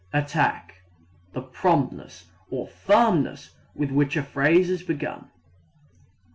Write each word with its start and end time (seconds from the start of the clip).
]Attack 0.23 0.81
the 1.33 1.43
promptness 1.43 2.31
or 2.49 2.67
firmness 2.67 3.55
with 3.75 3.91
which 3.91 4.17
a 4.17 4.23
phrase 4.23 4.67
is 4.71 4.81
begun. 4.81 5.29